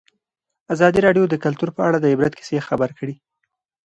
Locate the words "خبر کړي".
2.67-3.15